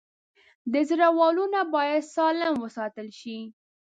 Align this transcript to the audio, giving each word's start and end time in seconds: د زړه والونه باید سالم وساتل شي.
د 0.71 0.75
زړه 0.89 1.07
والونه 1.17 1.59
باید 1.75 2.09
سالم 2.15 2.53
وساتل 2.63 3.07
شي. 3.19 3.39